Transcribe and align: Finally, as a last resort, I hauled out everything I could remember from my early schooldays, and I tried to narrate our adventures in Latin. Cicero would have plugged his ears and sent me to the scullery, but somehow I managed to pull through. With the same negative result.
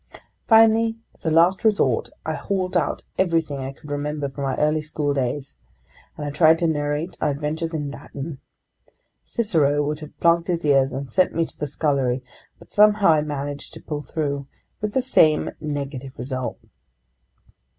Finally, 0.47 0.97
as 1.13 1.27
a 1.27 1.29
last 1.29 1.63
resort, 1.63 2.09
I 2.25 2.33
hauled 2.33 2.75
out 2.75 3.03
everything 3.19 3.59
I 3.59 3.71
could 3.71 3.91
remember 3.91 4.29
from 4.29 4.45
my 4.45 4.55
early 4.57 4.81
schooldays, 4.81 5.57
and 6.17 6.25
I 6.25 6.31
tried 6.31 6.57
to 6.57 6.67
narrate 6.67 7.15
our 7.21 7.29
adventures 7.29 7.75
in 7.75 7.91
Latin. 7.91 8.39
Cicero 9.25 9.85
would 9.85 9.99
have 9.99 10.19
plugged 10.19 10.47
his 10.47 10.65
ears 10.65 10.91
and 10.91 11.11
sent 11.11 11.35
me 11.35 11.45
to 11.45 11.55
the 11.55 11.67
scullery, 11.67 12.23
but 12.57 12.71
somehow 12.71 13.09
I 13.09 13.21
managed 13.21 13.75
to 13.75 13.79
pull 13.83 14.01
through. 14.01 14.47
With 14.81 14.93
the 14.93 15.03
same 15.03 15.51
negative 15.59 16.17
result. 16.17 16.57